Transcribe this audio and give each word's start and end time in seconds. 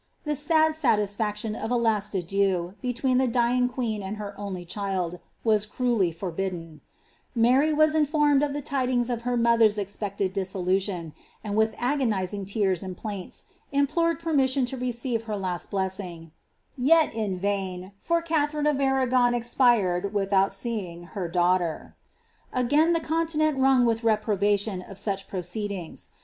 The 0.23 0.33
sad 0.33 0.73
satisfaction, 0.73 1.53
9ieu 1.53 2.73
between 2.81 3.19
the 3.19 3.27
dying 3.27 3.69
queen 3.69 4.01
and 4.01 4.17
her 4.17 4.33
only 4.35 4.65
child, 4.65 5.19
was 5.43 5.67
cruelly 5.67 6.11
Mary 7.35 7.71
was 7.71 7.93
informed 7.93 8.41
of 8.41 8.53
the 8.53 8.63
tidings 8.63 9.11
of 9.11 9.21
her 9.21 9.37
mother's 9.37 9.77
expeetcti 9.77 10.33
I, 11.11 11.13
and 11.43 11.55
with 11.55 11.75
agonising 11.77 12.47
tears 12.47 12.81
and 12.81 12.97
plaints 12.97 13.45
implored 13.71 14.19
permission 14.19 14.65
to 14.65 15.19
r 15.27 15.37
last 15.37 15.69
blessing;' 15.69 16.31
yet 16.75 17.13
in 17.13 17.37
vain, 17.37 17.91
for 17.99 18.23
Katharine 18.23 18.65
of 18.65 18.81
Arragon 18.81 19.35
expired 19.35 20.11
eing 20.15 21.09
her 21.09 21.27
daughter. 21.27 21.95
Again 22.51 22.93
the 22.93 22.99
continent 23.01 23.59
rung 23.59 23.85
with 23.85 24.01
reprol^tion 24.01 24.83
t>ceedings. 24.89 26.07